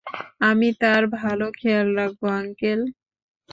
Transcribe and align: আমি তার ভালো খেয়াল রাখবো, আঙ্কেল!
আমি 0.41 0.67
তার 0.81 1.03
ভালো 1.17 1.45
খেয়াল 1.59 1.87
রাখবো, 1.97 2.27
আঙ্কেল! 2.39 2.79